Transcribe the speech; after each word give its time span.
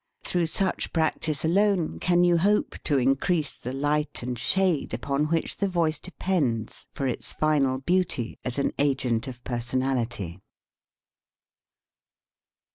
Through 0.23 0.47
such 0.47 0.91
practice 0.93 1.45
alone 1.45 1.99
can 1.99 2.23
you 2.23 2.37
hope 2.39 2.75
to 2.85 2.97
increase 2.97 3.55
the 3.55 3.71
light 3.71 4.23
and 4.23 4.35
shade 4.39 4.95
upon 4.95 5.25
which 5.25 5.57
the 5.57 5.67
voice 5.67 5.99
depends 5.99 6.87
for 6.91 7.05
its 7.05 7.33
final 7.33 7.77
beauty 7.81 8.39
as 8.43 8.57
an 8.57 8.71
agent 8.79 9.27
of 9.27 9.43
personality. 9.43 10.41